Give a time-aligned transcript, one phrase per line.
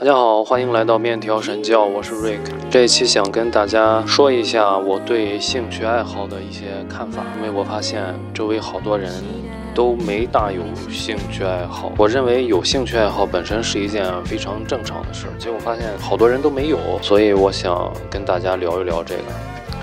[0.00, 2.38] 大家好，欢迎来到面条神教，我是 Rick。
[2.70, 9.12] 这一期想跟大家说一下我对兴趣爱好的一些看法，因为我发现周围好多人
[9.74, 11.90] 都没大有兴趣爱好。
[11.98, 19.22] 我认为有兴趣爱好本身是一件非常正常的事儿，结果发现好多人都没有，所以我想跟大家聊一聊这个。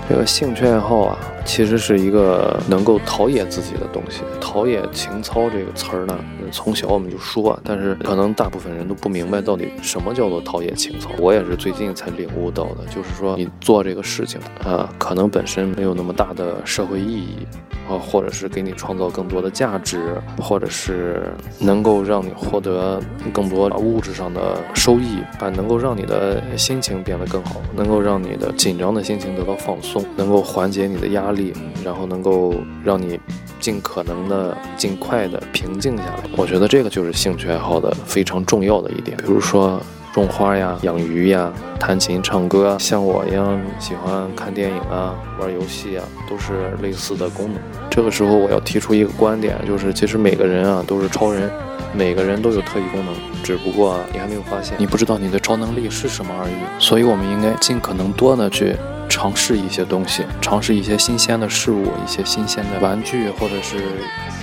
[0.08, 4.22] 这个兴趣爱好啊，其实是一个能够陶冶自己的东西。
[4.40, 6.18] 陶冶情操这个词儿呢，
[6.50, 11.10] 从小我们就说，但是可能大部分人都不明白到底什么叫做陶冶情操。
[11.18, 17.46] 我也是最近才领悟到的，就是说你做这个事情啊，可能本身没有那么大的社会意义。
[17.88, 23.00] 啊，或者是给你创造更多的价值，或者是能够让你获得
[23.32, 31.52] 更多物质上的收益，啊能够让你的心情变得更好，能够让你的紧张的心情得到放松，能够缓解你的压力，
[31.84, 33.20] 然后能够让你
[33.60, 36.24] 尽可能的尽快的平静下来。
[36.36, 39.80] 我觉得这个就是兴趣爱好的非常重要的一点，比如说。
[40.14, 47.60] 种花呀，养鱼呀，弹琴唱歌，像我一样喜欢看电影啊，玩游戏啊，都是类似的功能。
[47.90, 51.50] 这个时候我要提出一个观点，就是其实每个人啊都是超人，
[51.92, 56.54] 每个人都有特异功能，只不过你还没有发现，你不知道你的超能力是什么而已。
[56.78, 58.74] 所以我们应该尽可能多的去
[59.08, 63.76] 尝试一些东西，尝试一些新鲜的事物，一些新鲜的玩具，或者是。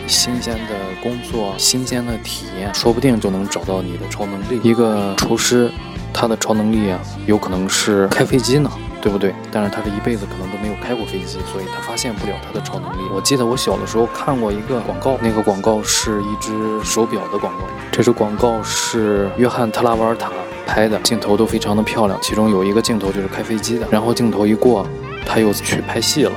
[0.06, 4.60] 新鲜的工作，新鲜的体验，说不定就能找到你的超能力。
[4.62, 5.72] 一个厨师，
[6.12, 8.70] 他的超能力啊，有可能是开飞机呢，
[9.04, 9.36] 对不对？
[9.52, 13.02] 但是他这一辈子可能都没有开过飞机，所以他发现不了他的超能力。
[13.14, 16.54] 我记得我小的时候看过一个广告，那个广告是一只
[16.86, 17.66] 手表的广告。
[17.92, 20.32] 这支广告是约翰特拉瓦尔塔
[20.66, 22.18] 拍的，镜头都非常的漂亮。
[22.22, 24.88] 其中有一个镜头就是开飞机的，然后镜头一过，
[25.26, 26.32] 他又去拍戏了。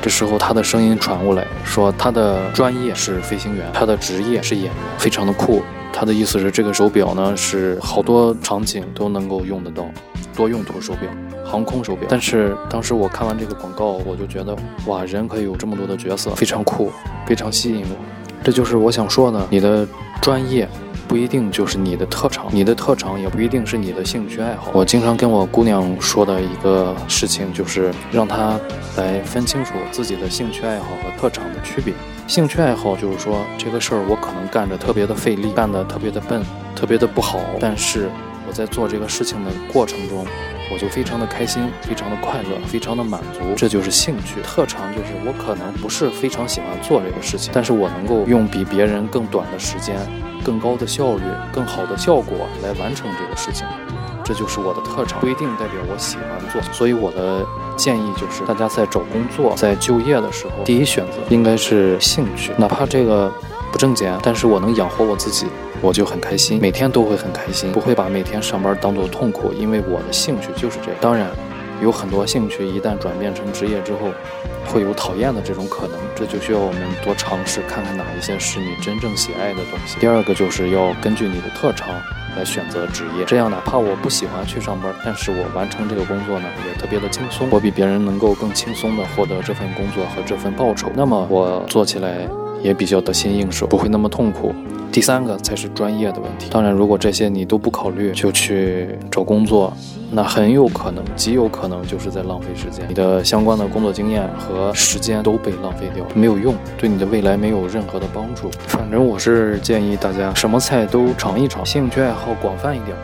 [0.00, 5.64] 这时候，他的声音传过来，说他的专业是飞行员，他的职业是演员，非常的酷。
[5.92, 9.86] 他的意思是，这个手表呢是好多场景都能够用得到，
[10.34, 11.08] 多用途手表，
[11.44, 12.06] 航空手表。
[12.08, 14.56] 但是当时我看完这个广告，我就觉得，
[14.86, 16.90] 哇，人可以有这么多的角色，非常酷，
[17.26, 17.96] 非常吸引我。
[18.44, 19.86] 这就是我想说的，你的
[20.20, 20.68] 专业。
[21.08, 24.72] 不一定就是你的特长，你的特长也不一定是你的兴趣爱好。
[24.74, 28.58] 我经常跟我姑娘说的一个事情，就是让她
[28.96, 31.94] 来分清楚自己的兴趣爱好和特长的区别。
[32.26, 36.42] 兴趣爱好就是说，这个事儿我可能干着特别的费力，干得特别的笨，
[36.74, 38.10] 特别的不好，但是
[38.48, 40.26] 我在做这个事情的过程中。
[40.68, 44.42] 我就非常的开心，非常的快乐，非常的满足，这就是兴趣。
[44.42, 49.96] 特长就是我可能不是非常喜欢做这个事情，但是我能够用比别人更短的时间、
[50.44, 51.22] 更高的效率、
[51.52, 53.64] 更好的效果来完成这个事情，
[54.26, 56.60] 这就是我的特长，不一定代表我喜欢做。
[56.72, 63.32] 所以我的建议就是，大家在找工作、在就业的时候，第一选择应该是兴趣，哪怕这个
[63.70, 65.46] 不挣钱，但是我能养活我自己。
[65.82, 70.98] 我就很开心，每天都会很开心，不会把每天上班当做痛苦，因为我的兴趣就是这样。
[71.02, 71.28] 当然，
[71.82, 74.10] 有很多兴趣一旦转变成职业之后，
[74.64, 80.00] 会有讨厌的这种可能，这就需要我们多尝试，看看哪一些是你真正喜爱的东西。
[80.00, 81.88] 第二个就是要根据你的特长
[82.36, 92.28] 来选择职业，这样哪怕我不喜欢去上班，但是我完成这个工作呢，也特别的轻松，我比别人能够更轻松的获得这份工作和这份报酬，那么我做起来
[92.66, 94.52] 也比较得心应手，不会那么痛苦。
[94.90, 96.48] 第三个才是专业的问题。
[96.50, 99.72] 当然，如果这些你都不考虑就去找工作，
[100.10, 102.84] 那很有可能，极有可能就是在浪费时间。
[102.88, 108.50] 你的相关的工作经验和时间都被浪费掉，没有用，对你的未来没有任何的帮助。
[108.66, 112.96] 反正我是建议大家什么菜都尝一尝，兴趣爱好广泛一点。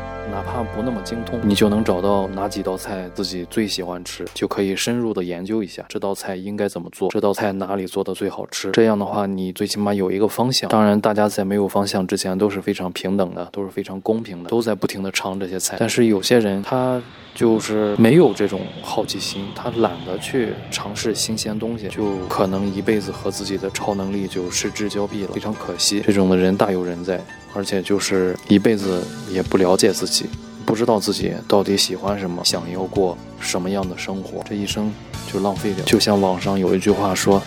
[0.45, 8.69] 哪怕不那么精通，你就能找到哪几道菜自己最喜欢吃，就可以深入的研究一下这道菜应该怎么做，这道菜哪里做的最好吃。
[8.73, 10.69] 这样的话，你最起码有一个方向。
[10.69, 15.77] 当然，大家在没有方向之前都是非常平等的，都是非常公平的，都在不停的尝这些菜。
[15.79, 17.01] 但是有些人他
[17.37, 26.03] 就是没有这种好奇心，他懒得去尝试新鲜东西，就可能一辈子和自己的超能力就失之交臂了，非常可惜。
[26.05, 27.21] 这种的人大有人在。
[27.55, 30.27] 而且就是一辈子也不了解自己，
[30.65, 34.93] 不知道自己到底喜欢什么，想要过什么样的生活，这一生
[35.33, 35.85] 就浪费掉。
[35.85, 37.43] 就像网上有一句话说，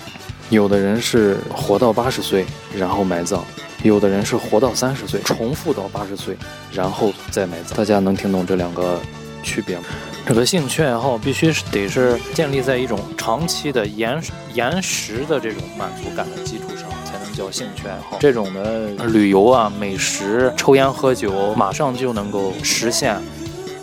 [0.50, 2.46] 有的人是活到八十岁
[2.78, 3.42] 然后埋葬，
[3.84, 6.38] 有的人是活到三十岁重复到八十岁
[6.72, 7.78] 然后再埋葬。
[7.78, 9.00] 大家能听懂这两个
[9.42, 9.84] 区别吗？
[10.28, 14.19] 这个兴趣爱好必须是得是建立在一种长期的延
[14.54, 16.90] 延时的这种满足感的基础上。
[17.36, 23.20] 叫兴趣爱好，这种的旅游啊、美食、抽烟喝酒，马上就能够实现，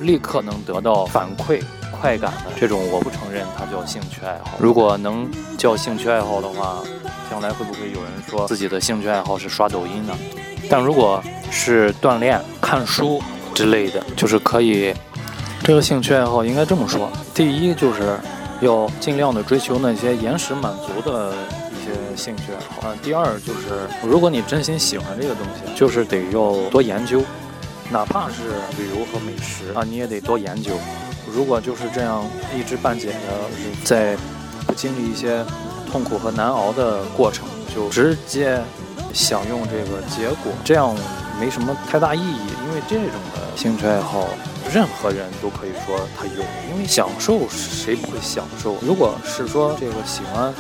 [0.00, 4.52] 立刻能得到反馈、快感的这种，我不承认它叫兴趣爱好。
[4.58, 6.82] 如果能叫兴趣爱好的话，
[7.30, 10.16] 将来会不会有人说自己的兴趣爱好是刷抖音呢？
[10.70, 13.20] 但如果是锻炼、看书、
[13.52, 14.94] 之类的，就是可以。
[15.64, 18.18] 这个兴趣爱好应该这么说：第一，就是
[18.60, 21.32] 要尽量的追求那些延时满足的
[21.84, 27.22] 些兴趣爱好；啊，第二，就是如果你真心喜欢这个东西，就是得要多研究，
[27.90, 28.42] 哪怕是
[28.78, 30.72] 旅游和美食啊，你也得多研究。
[31.26, 32.24] 如果就是这样
[32.56, 33.18] 一知半解的，
[33.84, 34.16] 在
[34.66, 35.44] 不经历一些
[35.90, 38.60] 痛苦和难熬的过程，就直接
[39.12, 40.94] 享用这个结果，这样
[41.40, 42.46] 没什么太大意义。
[42.66, 44.28] 因为这种的兴趣爱好。
[44.72, 48.76] 任何人都可以说他有，因为享受谁不会享受？
[48.80, 50.54] 如果是说这个喜欢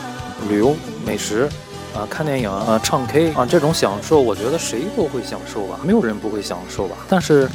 [0.48, 0.74] 旅游、
[1.04, 1.48] 美食
[1.94, 6.96] 啊、看电影啊、唱 K 啊这种享受，我觉得谁都会享受吧，没有人不会享受吧。
[7.08, 7.48] 但是，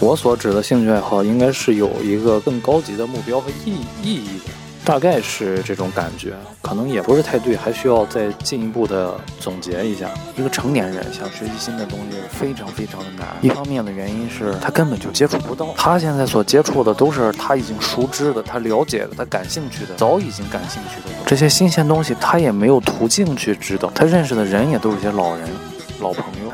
[0.00, 4.63] 我所指的兴趣爱好，应该是有一个更高级的目标和意意义的。
[4.84, 10.10] 大概是这种感觉，可能也不是太对，还需要再进一步的总结一下。
[10.36, 13.26] 一个成年人想学习新的东西，非常非常的难。
[13.40, 23.90] 一方面的原因是他根本就接触不到，他现在所接触的都是他已经熟知的、他了解的、他感兴趣的、早已经感兴趣的这些新鲜东西，他也没有途径去知道。
[23.94, 25.48] 他认识的人也都是些老人。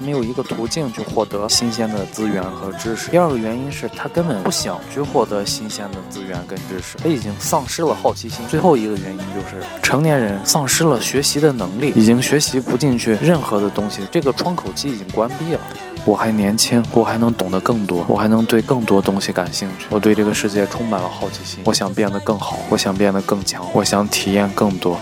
[0.01, 3.11] 没有一个途径去获得新鲜的资源和知识。
[3.11, 8.45] 第二个原因是他根本不想去获得新鲜的资源跟知识，他已经丧失了好奇心。
[8.49, 15.61] 最后一个原因就是成年人丧失了学习的能力，已经学习不进去任何的东西，这个窗口期已经关闭了。
[16.07, 19.87] 我还年轻，我还能懂得更多，我还能对更多东西感兴趣。
[19.91, 24.99] 我对这个世界充满了好奇心，我想变得更好，我想变得更强，我想体验更多。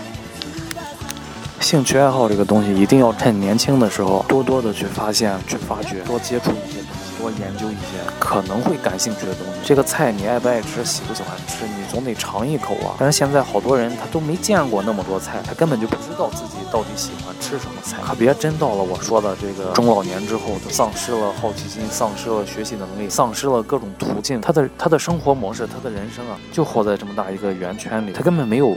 [1.61, 9.59] 兴趣爱好这个东西，一定要趁年轻的时候多多的去发现、去发掘，多接触一些东西，多研究一些可能会感兴趣的东西。
[9.63, 12.95] 这个菜你爱不爱吃，喜不喜欢吃，你总得尝一口啊。
[12.97, 17.97] 但是现在好多人他都没见过那么多菜，他根本就不知道自己到底喜欢吃什么菜。
[18.03, 28.75] 可别真到了我说的这个中老年之后，他丧失了好奇心，丧失了学习能力，丧失了各种途径，他的他的生活模式，他的人生啊，就活在这么大一个圆圈里，他根本没有。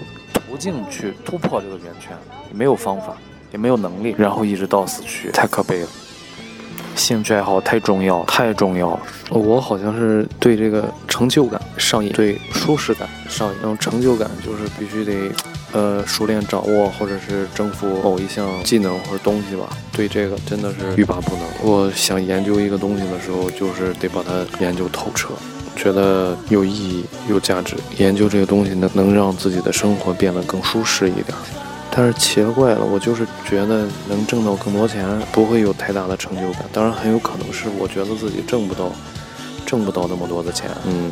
[0.53, 2.15] 途径去突破这个圆圈，
[2.51, 3.17] 也没有方法，
[3.53, 5.89] 也没有能力，然后一直到死去，太可悲了。
[6.95, 9.01] 兴趣爱好太重要，太重要了。
[9.31, 13.55] 我好像是对这个成就感上瘾，对舒适感上瘾。
[13.63, 15.35] 那种成就感就是必须得，
[15.73, 19.67] 呃，熟练掌握或者是征服某一项技能或者东西吧。
[19.91, 21.47] 对这个真的是欲罢不能。
[21.63, 25.31] 我想研究一个东西的时候，就是得把它研究透彻。
[25.75, 31.27] 觉得有意义、有价值，研究这个东西能能让自己的生活变得更舒适一点。
[31.95, 36.63] 但是奇了怪了，我就是觉得能挣到更多钱，不会有太大的成就感。
[36.73, 38.91] 当然，很有可能是我觉得自己挣不到，
[39.67, 40.71] 挣不到那么多的钱。
[40.87, 41.11] 嗯，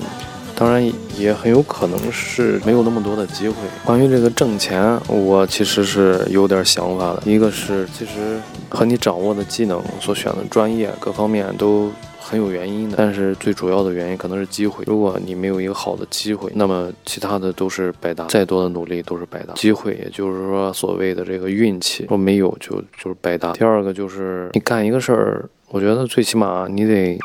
[0.54, 3.56] 当然也很有可能是没有那么多的机会。
[3.84, 7.22] 关于这个挣钱，我其实是有点想法的。
[7.26, 8.40] 一个是，其实
[8.70, 11.92] 和你掌握的技能、所选的专业各方面都。
[12.30, 14.84] 很有原因的，但是最主要的原因可能是机会。
[14.86, 19.52] 如果你没有一个好的机会，那么其他的都是白搭，再多的努力都是白搭。
[19.54, 23.52] 机会也就是说所谓的这个运气，说没有就就是白搭。
[23.54, 27.18] 第二个就是你干一个事儿，我觉得最起码你得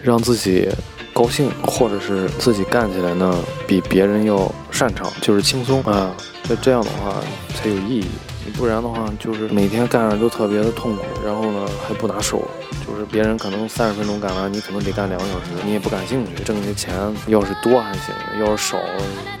[0.00, 0.68] 让自己
[1.12, 3.36] 高兴，或者是自己干起来呢
[3.66, 6.14] 比别人要擅长，就是轻松啊。
[6.48, 7.20] 那这样的话
[7.56, 8.06] 才有意义。
[8.56, 12.46] 不然的话，就是每天干着都特别的痛苦，然后呢还不拿手，
[12.86, 16.44] 就是别人可能三十分钟干完，你可能得干两个小时，你也不感兴趣。
[16.44, 16.94] 挣的钱
[17.26, 18.78] 要是多还行，要是少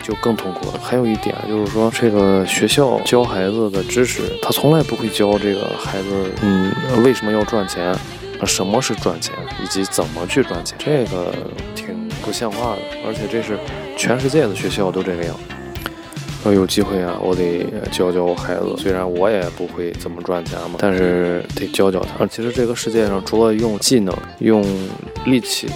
[0.02, 0.80] 就更痛苦了。
[0.82, 6.72] 还有一点就是说，这个学校教孩子的知识，他从来不会教这个孩子，嗯，
[7.04, 7.94] 为什么要赚钱，
[8.44, 11.32] 什么是赚钱，以及怎么去赚钱，这个
[11.74, 12.82] 挺不像话的。
[13.06, 13.58] 而且这是
[13.96, 15.36] 全世界的学校都这个样。
[16.44, 18.74] 要有机会啊，我得教教我孩子。
[18.76, 22.26] 虽然我也不会怎么赚钱嘛，但是得教教他。
[22.26, 24.62] 其实这个世界上，除了用技能、用
[25.24, 25.68] 力气、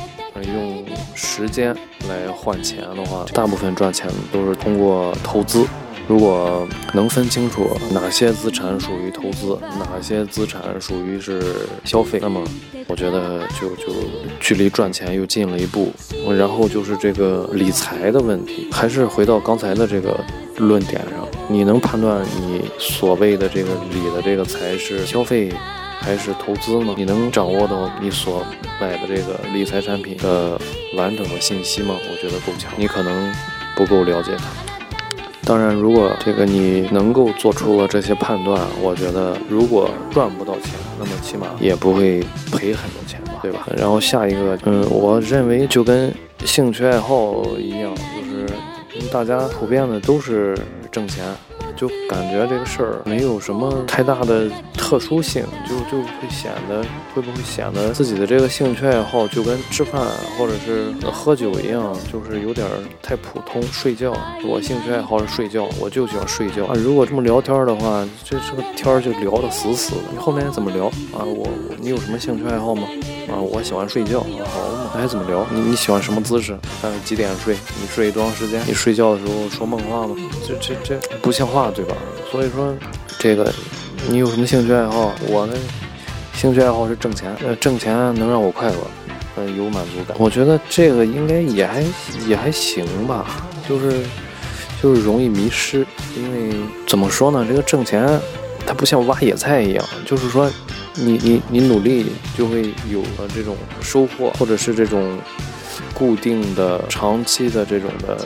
[0.54, 1.74] 用时间
[2.08, 5.66] 来换钱的话，大部分赚钱都是通过投资。
[6.08, 11.42] 如果能分清楚哪些资产属于投资，哪些资产属于是
[11.84, 12.42] 消费，那么
[12.86, 13.92] 我觉得就就
[14.38, 15.92] 距离赚钱又近了一步。
[16.38, 20.18] 然后就是这个理财的问题，还是回到刚才的这个
[20.58, 25.52] 论点上，你能判断你所谓的这个理的这个财是消费
[25.98, 26.94] 还是投资吗？
[26.96, 28.46] 你能掌握到你所
[28.80, 30.56] 买的这个理财产品的
[30.96, 31.96] 完整的信息吗？
[31.96, 33.32] 我觉得够呛，你可能
[33.74, 34.75] 不够了解它。
[35.46, 42.18] 当然，如果这个你能够做出了这些判断，我觉得如果赚不到钱，那么起码也不会
[42.50, 43.64] 赔很多钱吧，对吧？
[43.76, 46.12] 然后下一个，嗯，我认为就跟
[46.44, 50.58] 兴趣爱好一样，就是大家普遍的都是
[50.90, 51.24] 挣钱，
[51.76, 56.82] 就感觉这个事儿没有什么太大的特殊性，就就会显得
[57.14, 60.00] 会不会显得自己的这个兴趣爱好就跟吃饭
[60.38, 62.66] 或者是喝酒一样，就是有点
[63.02, 63.62] 太普通。
[63.70, 64.12] 睡觉，
[64.44, 66.74] 我兴趣爱好是睡觉，我就喜欢睡觉啊。
[66.74, 70.02] 如果这么聊天的话，这这个天就聊得死死的。
[70.12, 71.22] 你后面怎么聊啊？
[71.24, 71.46] 我
[71.78, 72.82] 你有什么兴趣爱好吗？
[73.28, 74.20] 啊，我喜欢睡觉。
[74.20, 75.44] 好嘛，那还怎么聊？
[75.52, 76.56] 你你喜欢什么姿势？
[76.80, 77.56] 大概几点睡？
[77.80, 78.62] 你睡多长时间？
[78.66, 80.14] 你睡觉的时候说梦话吗？
[80.46, 81.96] 这这这不像话，对吧？
[82.30, 82.72] 所以说，
[83.18, 83.52] 这个
[84.08, 85.12] 你有什么兴趣爱好？
[85.28, 85.54] 我呢
[86.34, 88.76] 兴趣爱好是挣钱，呃，挣钱能让我快乐，
[89.36, 90.16] 嗯，有满足感。
[90.20, 91.84] 我觉得这个应该也还
[92.28, 93.26] 也还行吧，
[93.68, 94.02] 就是
[94.80, 95.84] 就是容易迷失，
[96.16, 96.56] 因为
[96.86, 97.44] 怎么说呢？
[97.48, 98.20] 这个挣钱
[98.64, 100.48] 它不像挖野菜一样，就是说。
[100.98, 105.18] 你你你努力就会有了这种收获，或者是这种
[105.92, 108.24] 固定的、长期的这种的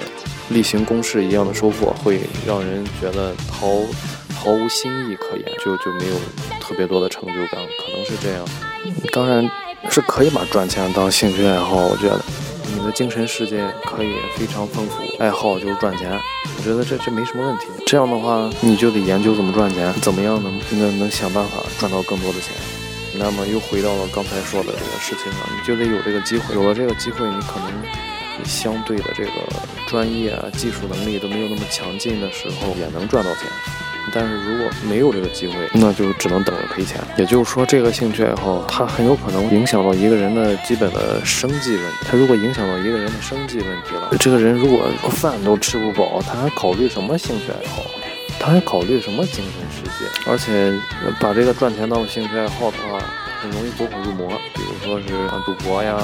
[0.50, 3.68] 例行公事一样的收获，会让人觉得毫
[4.34, 6.14] 毫无新意可言，就就没有
[6.60, 8.46] 特别多的成就感，可能是这样。
[9.12, 9.48] 当然
[9.90, 12.20] 是可以把赚钱当兴趣爱好，我觉得
[12.74, 16.18] 你的精神世界可以非常丰富，爱好就是赚钱。
[16.60, 17.68] 我觉得这这没什么问题。
[17.86, 22.52] 这样的话，你就得研究怎么赚钱，怎么样能能能想办法赚到更多的钱。
[23.14, 26.54] 那么又回到了刚才说的这个事情上，你就得有这个机会。
[26.54, 27.72] 有了这个机会，你可能
[28.38, 29.30] 你相对的这个
[29.86, 33.44] 专业啊、技术能力都没有那么强劲的时候，也能赚到钱。
[34.12, 37.00] 但是如果没有这个机会，那就只能等着赔钱。
[37.16, 41.96] 也就是说，这个兴趣爱好它很有可能影响到一个人的基本的生计问题。
[42.08, 47.82] 它如果影响到一个人的生计问题了，这个人如果饭都吃不饱，他还考虑什么兴趣爱好？
[48.38, 50.30] 他还考虑什么精神世界？
[50.30, 50.72] 而且
[51.20, 52.98] 把这个赚钱当做兴趣爱好的话，
[53.40, 54.28] 很容易走火入魔。
[54.54, 55.06] 比如说是
[55.44, 55.98] 赌博呀。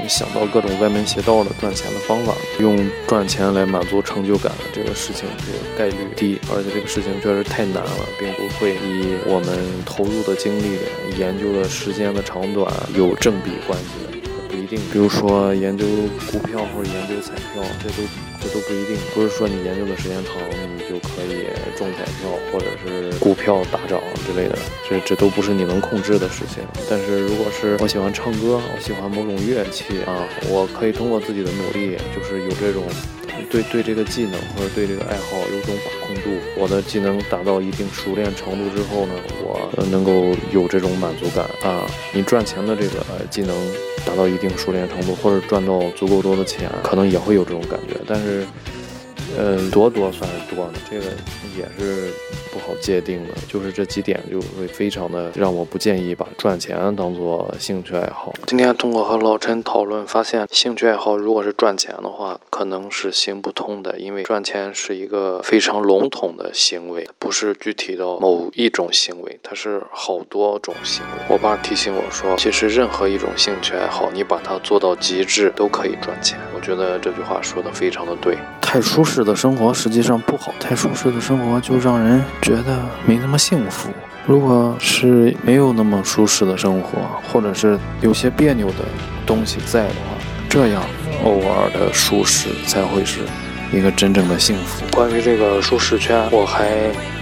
[0.00, 10.78] 你想到各种歪门邪道的赚钱的方法，用赚钱来满足成就感的这个事情，这个概率低，而且这个事情确实太难了，并不会以我们投入的精力、
[11.16, 14.80] 研究的时间的长短有正比关系的，不一定。
[14.92, 15.86] 比如说研究
[16.30, 18.02] 股票或者研究彩票，这都
[18.42, 18.96] 这都不一定。
[19.14, 20.34] 不是说你研究的时间长，
[20.74, 21.46] 你就可以
[21.76, 24.58] 中彩票或者是股票大涨之类的，
[24.88, 26.64] 这这都不是你能控制的事情。
[26.90, 30.02] 但是如果是我喜欢唱歌，我喜欢某种乐器。
[30.06, 32.82] 啊，我可以通过自己的努力，就是有这种
[33.42, 36.30] 对对这个技能或者对这个爱好有种把控度。
[36.56, 41.84] 我的技能达到一定熟练程度之后呢，我能够有这种满足感啊。
[42.12, 43.56] 你赚钱的这个技能
[44.06, 47.96] 达到一定熟练程度，或者赚到足够多的钱，可能也会有这种感觉。
[48.06, 48.46] 但是。
[49.38, 51.06] 嗯，多多算是多呢，这个
[51.56, 52.10] 也是
[52.52, 53.34] 不好界定的。
[53.48, 58.32] 就是这几点就会非常的让我不建议把赚钱当做兴趣爱好。
[58.46, 71.24] 今天通过和老陈讨论，发现兴趣爱好如果是赚钱的话，可能是行不通的，因为赚钱是一个非常笼统的行为，不是具体到某一种行为，它是好多种行为。
[71.28, 76.38] 我爸提醒我说，其实任何一种兴趣爱好，你把它做到极致都可以赚钱。
[76.54, 78.36] 我觉得这句话说的非常的对。
[78.72, 83.90] 太舒适的生活实际上不好，太舒适的生活就让人觉得没那么幸福。
[84.26, 86.98] 如果是没有那么舒适的生活，
[87.30, 88.76] 或者是有些别扭的
[89.26, 90.16] 东西在的话，
[90.48, 90.82] 这样
[91.22, 93.20] 偶尔的舒适才会是
[93.74, 94.86] 一个真正的幸福。
[94.90, 96.70] 关于这个舒适圈，我还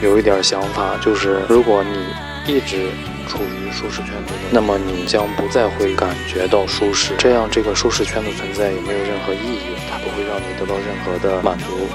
[0.01, 2.91] 有一点想法，就是如果你一直
[3.31, 9.79] 处于舒适圈之中，那么你将不再会感觉到舒适，这样这个舒适圈的存在也没有任何意义。
[9.89, 11.87] 它不会让你得到任何的满足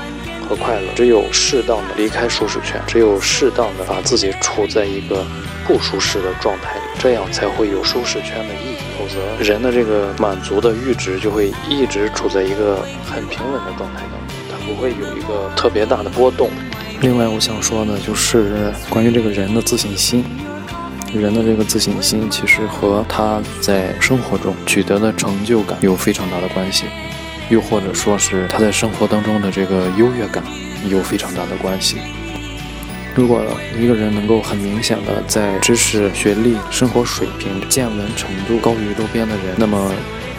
[0.48, 0.88] 和快乐。
[0.96, 5.26] 只有适当的离开舒适圈，只有适当的把自己处在一个
[5.68, 8.78] 不舒适的状态里，这样才会有舒适圈的意义。
[8.98, 16.50] 否则，人的这个满足的阈值就会一直处在一个很平稳的状态当中，它不会有一个特别大的波动。
[17.02, 20.24] 另外，我想说的就是关于这个人的自信心。
[21.20, 26.86] 人的这个自信心其实和他在生活中取得的成就感有非常大的关系。
[27.50, 30.44] 又或者说是他在生活当中的这个优越感
[30.90, 31.98] 有非常大的关系。
[33.14, 33.42] 如果
[33.80, 39.92] 一个人能够很明显的在知识、学历、生活水平、见闻程度高于周边的人，那么。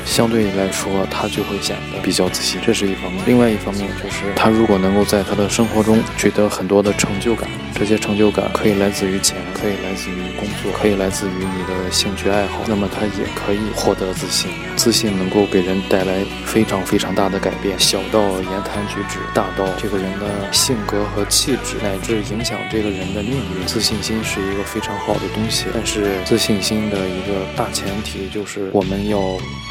[0.06, 3.22] 相对来说，他就会显得比较自信，这是一方面。
[3.26, 14.48] 另外一方面就是，他如果能够在他的生活中取得很多的成就感，这些成就感可以来自于钱，可以来自于工作，可以来自于你的兴趣爱好，那么他也可以获得自信。
[14.76, 23.66] 自信能够给人带来非常非常大的改变，小到言谈举止，大到这个人的性格和气质，乃至影响这个人的命运。
[23.66, 29.18] 自信心是一个非常好的东西，但是自信心的一个大前提就是我们要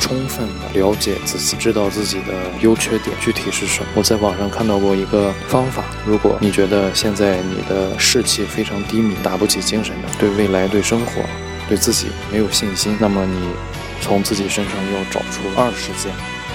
[0.01, 0.24] 充。
[0.25, 3.89] 充分的了解自己，知道自己的优缺点具体是什么。
[3.93, 11.21] 我在网上看到过一个方法，如果你觉得现在你的士气非常低迷，打不起精神的，对未来、对生活、
[11.69, 13.49] 对自己没有信心，那么你
[14.01, 16.11] 从自己身上要找出二十件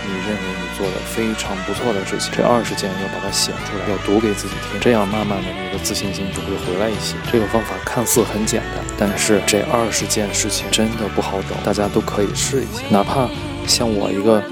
[0.07, 7.15] 你认为你做的非常不错的事情，这二十件要把它写出来，要读给自己听，这样慢慢的你的自信心就会回来一些。
[7.31, 12.83] 这个方法看似很简单，但是这二十件事情真的不好找，大家都可以试一下。
[12.89, 13.29] 哪怕
[13.67, 14.43] 像我一个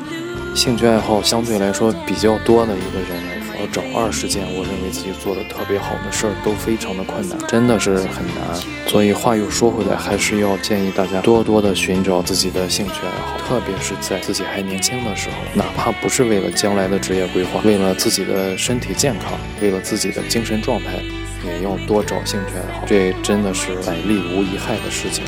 [0.54, 8.54] 兴趣爱好相对来说比较多的一个人来说，要找二十件我认为自己做的特别好的事儿都非常的困难，真的是很难。
[8.86, 21.02] 所以话又说回来，还是要建议大家多多的寻找自己的兴趣爱好，特别是在自己还年轻的时候，哪怕不是为了将来的职业规划，为了自己的身体健康，为了自己的精神状态，
[21.44, 25.24] 也要多找兴趣爱好，这真的是百利无一害的事情。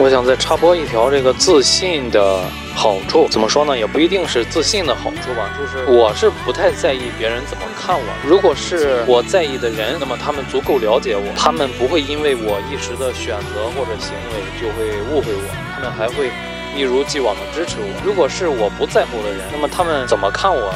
[0.00, 2.40] 我想再插播一条这个自信的
[2.72, 3.76] 好处，怎么说呢？
[3.76, 8.04] 也不一定是自信的好处吧，就是我是不太在意别人怎么看我。
[8.24, 15.42] 如果是我在意的人，那么他们足够了解我，他们不会因为我一时的选择或者行为就会误会我，
[15.74, 16.30] 他们还会
[16.76, 17.88] 一如既往的支持我。
[18.04, 20.72] 如果是我不在乎的人，那么他们怎么看我？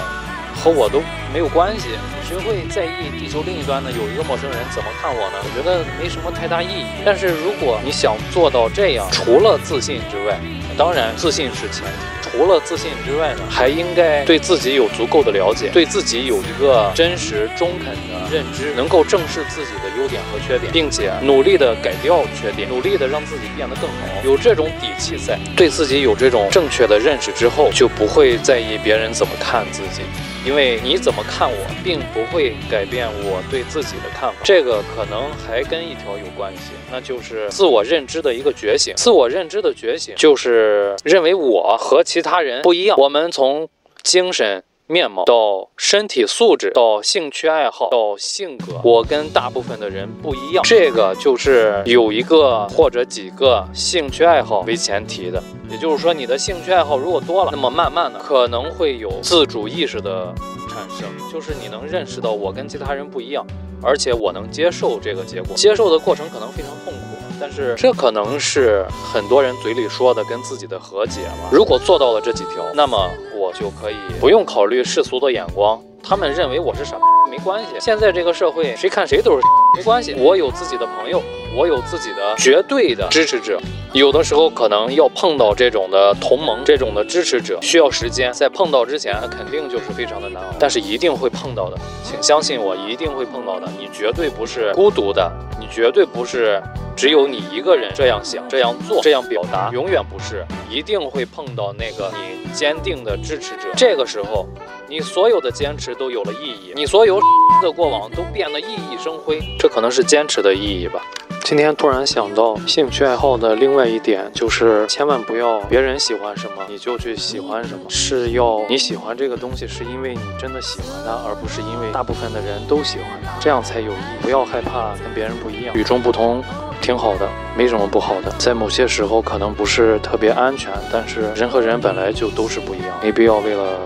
[0.62, 1.02] 和我都
[1.32, 1.88] 没有关系，
[2.24, 3.90] 谁会在意地球另一端呢？
[3.90, 5.42] 有一个陌生人怎么看我呢？
[5.42, 6.86] 我觉得没什么太大意义。
[7.04, 10.38] 但是如果你想做到这样，除了自信之外，
[10.78, 12.30] 当然自信是前提。
[12.30, 23.96] 除了自信之外呢，还应该对自己有足够的了解，对自己有一个真实中肯的认知，能够正视自己的优点和缺点，并且努力的改掉缺点，努力的让自己变得更好。
[24.24, 30.02] 有这种底气在，对自己有这种正确的认识之后，就不会在意别人怎么看自己。
[30.44, 34.36] 因为你怎么看我，并不会改变我对自己的看法。
[34.42, 38.92] 这个可能还跟一条有关系，那就是自我认知的一个觉醒。
[38.96, 42.98] 自我认知的觉醒，就是认为我和其他人不一样。
[42.98, 43.68] 我们从
[44.02, 50.62] 精神面貌到身体素质到兴趣爱好到性格，我跟大部分的人不一样。
[50.62, 55.42] 这个就是有一个或者几个兴趣爱好为前提的。
[55.70, 60.34] 也就是说，你的兴趣爱好如果多了，那么慢慢的可能会有自主意识的
[60.68, 63.46] 产生，就是你能认识到我跟其他人不一样，
[63.82, 65.56] 而且我能接受这个结果。
[65.56, 67.11] 接受的过程可能非常痛苦，
[67.42, 71.48] 但是这可能是很多人嘴里说的跟自己的和解了。
[71.50, 75.82] 如果做到了这几条，那么我就可以不用考虑世俗的眼光。
[76.04, 76.96] 他们认为我是傻，
[77.28, 77.70] 没关系。
[77.80, 79.42] 现在这个社会，谁看谁都是
[79.76, 80.14] 没关系。
[80.16, 81.20] 我有自己的朋友，
[81.56, 83.60] 我有自己的绝对的支持者。
[83.92, 88.32] 有的时候可能要碰到这种的同盟，这种的支持者，需要时间。
[88.32, 93.68] 在碰到之前，肯定就是非常的难熬，但是一定会碰到的，请相信我，一定会碰到的。
[93.78, 96.60] 你绝对不是孤独的，你绝对不是
[97.02, 103.68] 只有你一个人这样想、这样做、这样表达，永远不是，一定会碰到那个你坚定的支持者。
[103.76, 104.46] 这个时候。
[104.88, 107.18] 你所有的坚持都有了意义，你所有
[107.62, 111.00] 的过往都变得熠熠生辉，这可能是坚持的意义吧。
[111.44, 124.20] 今天突然想到，兴趣爱好的另外一点就是，千万不要别人喜欢什么你就去喜欢什么，是要你喜欢这个东西是因为你真的喜欢它，而不是因为大部分的人都喜欢它，这样才有意义。
[124.20, 126.44] 不要害怕跟别人不一样，与众不同
[126.82, 128.30] 挺好的，没什么不好的。
[128.38, 133.78] 在某些时候可能不是特别安全，但是人和人本来就都是不一样，没必要为了。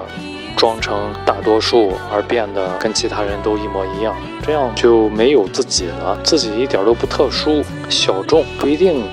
[0.57, 9.05] 装成大多数而变得跟其他人都一模一样，这样就没有自己了，自己一点都不特殊，小众不一定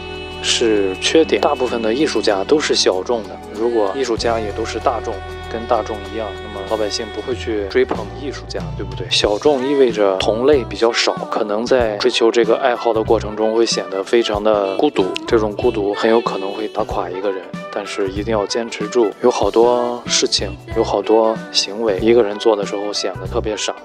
[0.41, 1.41] 是缺点。
[1.41, 5.13] 大部分的艺术家都是小众的，如果艺术家也都是大众，
[5.51, 6.25] 跟大众一样，
[6.73, 9.05] 老百姓不会去追捧艺术家，对不对？
[9.11, 17.43] 小众意味着同类比较少，可能在追求这个爱好的过程中会显得非常的孤独，这种孤独很有可能会打垮一个人。
[17.71, 23.75] 但是一定要坚持住，有好多事情，有好多行为，一个人做的时候显得特别傻，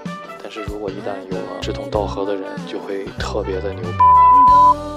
[0.41, 3.97] 但是如果一旦有了志同道合的人，就会特别的牛逼。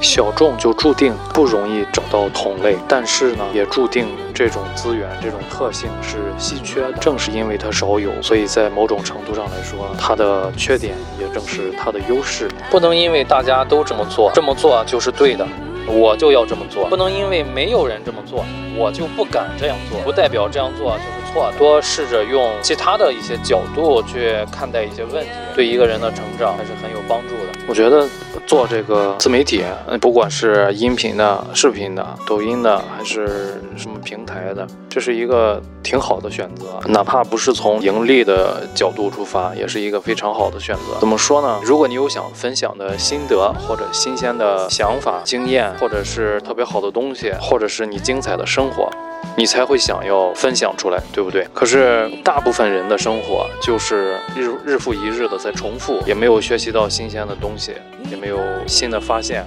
[0.00, 4.08] 小众就注定不容易找到同类，但是呢，也注定
[4.42, 6.92] 这种资源、这种特性是稀缺的。
[6.94, 12.50] 正是因为它少有，所以在某种程度上来说，它的缺点也正是它的优势。
[12.68, 15.46] 不能因为大家都这么做，这么做就是对的。
[15.86, 18.44] 我就要这么做，不能因为没有人这么做，
[18.76, 20.00] 我就不敢这样做。
[20.00, 21.52] 不代表这样做就是错。
[21.58, 27.58] 多试着用其他的一些角度去看待一些问题，对一个人的成长还是很有帮助的。
[27.68, 28.06] 我觉得。
[28.44, 29.62] 做这个自媒体，
[30.00, 36.80] 不管是音频的、视频的、抖音的，还是什么平台的，这是一个挺好的选择。
[36.88, 40.98] 哪怕不是从盈利的角度出发，也是一个非常好的选择。
[40.98, 41.60] 怎么说呢？
[41.62, 48.90] 如果你有想分享的心得，或者新鲜的想法、经验，或者是特别好的东西，或者是你精彩的生活。
[49.36, 51.46] 你才会想要分享出来，对不对？
[51.54, 57.74] 可是大部分人的生活就是日日复一日的在重复，也没有学习到新鲜的东西，
[58.10, 59.44] 也没有新的发现。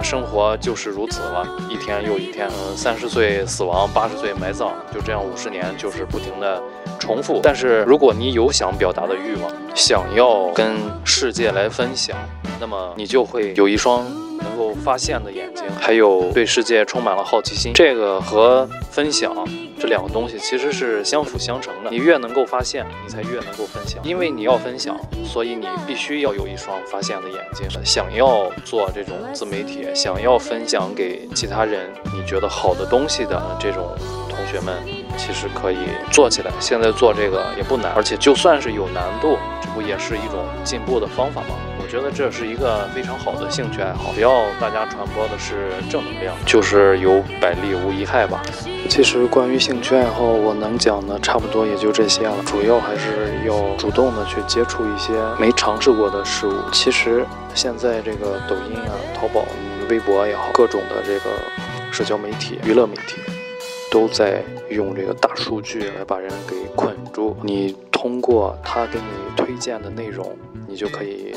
[0.00, 2.46] 生活就是如此了，一天又一天。
[2.48, 6.62] 嗯，三十岁死亡，八十岁埋葬，就这样五十年，就是不停的
[7.00, 7.40] 重复。
[7.42, 12.16] 但是如果你有想表达的欲望，想要跟世界来分享，
[12.60, 14.06] 那么你就会有一双。
[14.40, 19.34] 能够发现的眼睛，还有对世界充满了好奇心，这个和分享
[19.80, 21.90] 这两个东西其实是相辅相成的。
[21.90, 24.00] 你越能够发现，你才越能够分享。
[24.04, 27.66] 因为你要分享，所以你必须要有一双发现的眼睛。
[27.84, 33.92] 想要做这种自媒体，想要分享给其他人你觉得好的东西的这种
[34.28, 34.72] 同学们，
[35.16, 35.78] 其实可以
[36.12, 36.52] 做起来。
[36.60, 41.56] 现在做这个也不难，而且就算是有难度，这不也是一种进步的方法吗？
[41.88, 48.42] 我觉得这是一个非常好的兴趣爱好，只要大家传播的是正能量，就是有百利无一害吧。
[48.90, 52.34] 其实关于兴趣爱好，我能讲的差不多也就这些了。
[52.44, 56.52] 主要还是要主动的去接触一些没尝试过的事物。
[56.74, 57.24] 其实
[57.54, 59.46] 现在这个抖音啊、淘宝、
[59.88, 61.30] 微博也好，各种的这个
[61.90, 63.16] 社交媒体、娱乐媒体，
[63.90, 67.34] 都在用这个大数据来把人给捆住。
[67.42, 70.36] 你通过他给你推荐的内容。
[70.70, 71.34] 你就可以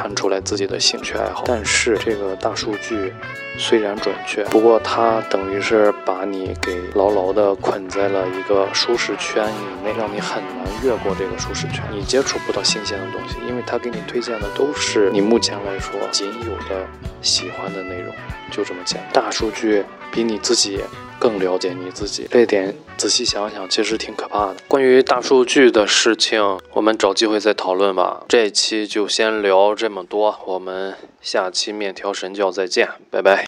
[0.00, 3.12] 看出来自己的兴趣爱好，但是这个大数据
[3.58, 16.86] 虽然准确，不过它等于是把你给牢牢的捆在了一个舒适圈以内，让你很难越过这个舒适圈，你接触不到新鲜的东西，因为它给你推荐的都是你目前来说仅有的
[17.20, 18.14] 喜欢的内容，
[18.52, 19.24] 就这么简单。
[19.24, 20.80] 大数据比你自己。
[21.20, 24.56] 更了解你自己，这点仔细想想，其实挺可怕的。
[24.68, 28.22] 关于大数据的事情，我们找机会再讨论吧。
[28.28, 33.46] 这一期就先聊这么多，我们下期面条神教再见，拜拜。